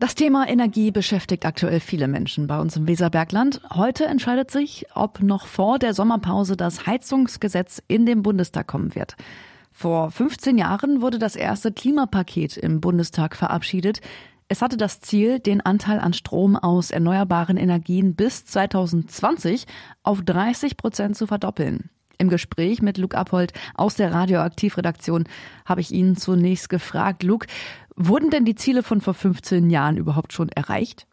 [0.00, 3.60] Das Thema Energie beschäftigt aktuell viele Menschen bei uns im Weserbergland.
[3.74, 9.16] Heute entscheidet sich, ob noch vor der Sommerpause das Heizungsgesetz in den Bundestag kommen wird.
[9.72, 14.00] Vor 15 Jahren wurde das erste Klimapaket im Bundestag verabschiedet.
[14.46, 19.66] Es hatte das Ziel, den Anteil an Strom aus erneuerbaren Energien bis 2020
[20.04, 21.90] auf 30 Prozent zu verdoppeln.
[22.18, 25.24] Im Gespräch mit Luke Appold aus der Radioaktivredaktion
[25.64, 27.46] habe ich ihn zunächst gefragt, Luke,
[27.98, 31.06] wurden denn die Ziele von vor 15 Jahren überhaupt schon erreicht?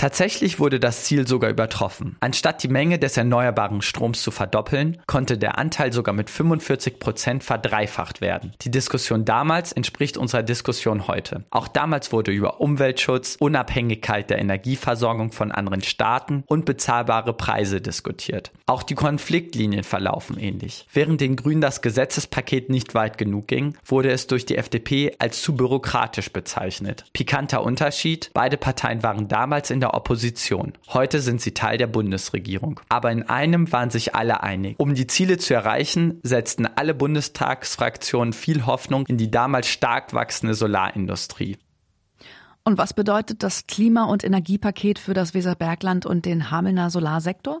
[0.00, 2.16] Tatsächlich wurde das Ziel sogar übertroffen.
[2.20, 7.44] Anstatt die Menge des erneuerbaren Stroms zu verdoppeln, konnte der Anteil sogar mit 45 Prozent
[7.44, 8.54] verdreifacht werden.
[8.62, 11.44] Die Diskussion damals entspricht unserer Diskussion heute.
[11.50, 18.52] Auch damals wurde über Umweltschutz, Unabhängigkeit der Energieversorgung von anderen Staaten und bezahlbare Preise diskutiert.
[18.64, 20.86] Auch die Konfliktlinien verlaufen ähnlich.
[20.94, 25.42] Während den Grünen das Gesetzespaket nicht weit genug ging, wurde es durch die FDP als
[25.42, 27.04] zu bürokratisch bezeichnet.
[27.12, 30.72] Pikanter Unterschied, beide Parteien waren damals in der Opposition.
[30.88, 32.80] Heute sind sie Teil der Bundesregierung.
[32.88, 34.76] Aber in einem waren sich alle einig.
[34.78, 40.54] Um die Ziele zu erreichen, setzten alle Bundestagsfraktionen viel Hoffnung in die damals stark wachsende
[40.54, 41.58] Solarindustrie.
[42.64, 47.60] Und was bedeutet das Klima- und Energiepaket für das Weserbergland und den Hamelner Solarsektor?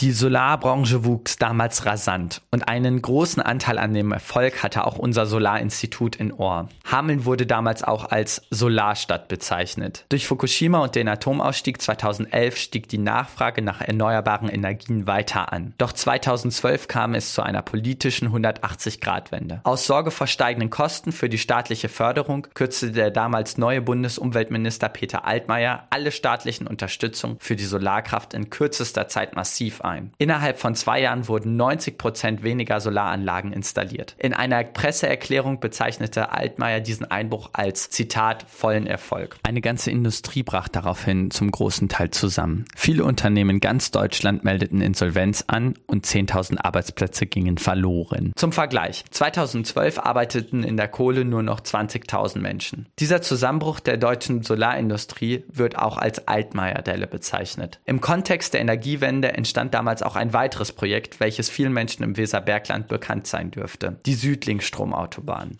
[0.00, 5.24] Die Solarbranche wuchs damals rasant und einen großen Anteil an dem Erfolg hatte auch unser
[5.24, 6.68] Solarinstitut in Ohr.
[6.84, 10.04] Hameln wurde damals auch als Solarstadt bezeichnet.
[10.08, 15.74] Durch Fukushima und den Atomausstieg 2011 stieg die Nachfrage nach erneuerbaren Energien weiter an.
[15.78, 19.60] Doch 2012 kam es zu einer politischen 180-Grad-Wende.
[19.62, 25.24] Aus Sorge vor steigenden Kosten für die staatliche Förderung kürzte der damals neue Bundesumweltminister Peter
[25.24, 30.12] Altmaier alle staatlichen Unterstützung für die Solarkraft in kürzester Zeit massiv ein.
[30.18, 34.16] Innerhalb von zwei Jahren wurden 90 Prozent weniger Solaranlagen installiert.
[34.18, 39.36] In einer Presseerklärung bezeichnete Altmaier diesen Einbruch als Zitat vollen Erfolg.
[39.42, 42.64] Eine ganze Industrie brach daraufhin zum großen Teil zusammen.
[42.76, 48.32] Viele Unternehmen in ganz Deutschland meldeten Insolvenz an und 10.000 Arbeitsplätze gingen verloren.
[48.36, 52.86] Zum Vergleich, 2012 arbeiteten in der Kohle nur noch 20.000 Menschen.
[52.98, 57.80] Dieser Zusammenbruch der deutschen Solarindustrie wird auch als Altmaier-Delle bezeichnet.
[57.84, 62.88] Im Kontext der Energiewende entstand damals auch ein weiteres Projekt, welches vielen Menschen im Weserbergland
[62.88, 63.98] bekannt sein dürfte.
[64.06, 65.58] Die Südlink-Stromautobahn.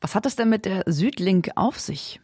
[0.00, 2.20] Was hat es denn mit der Südlink auf sich?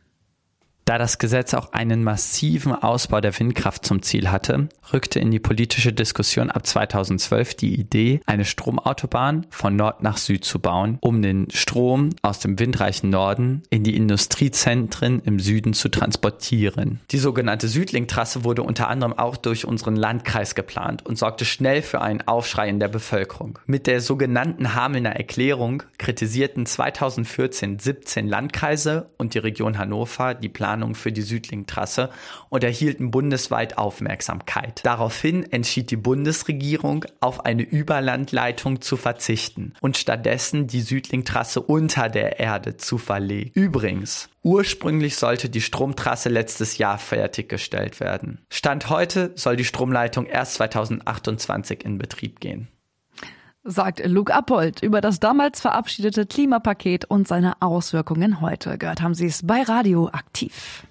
[0.88, 5.38] Da das Gesetz auch einen massiven Ausbau der Windkraft zum Ziel hatte, rückte in die
[5.38, 11.20] politische Diskussion ab 2012 die Idee, eine Stromautobahn von Nord nach Süd zu bauen, um
[11.20, 17.00] den Strom aus dem windreichen Norden in die Industriezentren im Süden zu transportieren.
[17.10, 22.00] Die sogenannte Südlink-Trasse wurde unter anderem auch durch unseren Landkreis geplant und sorgte schnell für
[22.00, 23.58] einen Aufschrei in der Bevölkerung.
[23.66, 30.77] Mit der sogenannten Hamelner Erklärung kritisierten 2014 17 Landkreise und die Region Hannover die Planung
[30.78, 32.10] Planung für die Südlink-Trasse
[32.50, 34.80] und erhielten bundesweit Aufmerksamkeit.
[34.84, 42.38] Daraufhin entschied die Bundesregierung, auf eine Überlandleitung zu verzichten und stattdessen die Südlink-Trasse unter der
[42.38, 43.50] Erde zu verlegen.
[43.54, 48.38] Übrigens, Ursprünglich sollte die Stromtrasse letztes Jahr fertiggestellt werden.
[48.50, 52.68] Stand heute soll die Stromleitung erst 2028 in Betrieb gehen.
[53.70, 58.78] Sagt Luke Appold über das damals verabschiedete Klimapaket und seine Auswirkungen heute.
[58.78, 60.86] Gehört haben Sie es bei Radio aktiv.